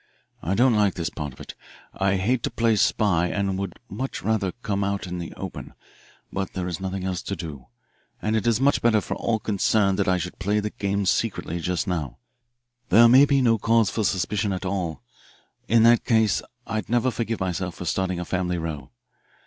I 0.41 0.55
don't 0.55 0.73
like 0.73 0.95
this 0.95 1.11
part 1.11 1.31
of 1.31 1.39
it 1.39 1.53
I 1.93 2.15
hate 2.15 2.41
to 2.41 2.49
play 2.49 2.75
spy 2.75 3.27
and 3.27 3.55
would 3.59 3.79
much 3.87 4.23
rather 4.23 4.51
come 4.63 4.83
out 4.83 5.05
in 5.05 5.19
the 5.19 5.31
open, 5.35 5.75
but 6.33 6.53
there 6.53 6.67
is 6.67 6.79
nothing 6.79 7.03
else 7.03 7.21
to 7.21 7.35
do, 7.35 7.67
and 8.19 8.35
it 8.35 8.47
is 8.47 8.59
much 8.59 8.81
better 8.81 8.99
for 8.99 9.13
all 9.13 9.37
concerned 9.37 9.99
that 9.99 10.07
I 10.07 10.17
should 10.17 10.39
play 10.39 10.59
the 10.59 10.71
game 10.71 11.05
secretly 11.05 11.59
just 11.59 11.85
now. 11.85 12.17
There 12.89 13.07
may 13.07 13.25
be 13.25 13.43
no 13.43 13.59
cause 13.59 13.91
for 13.91 14.03
suspicion 14.03 14.51
at 14.53 14.65
all. 14.65 15.03
In 15.67 15.83
that 15.83 16.03
case 16.03 16.41
I'd 16.65 16.89
never 16.89 17.11
forgive 17.11 17.39
myself 17.39 17.75
for 17.75 17.85
starting 17.85 18.19
a 18.19 18.25
family 18.25 18.57
row. 18.57 18.89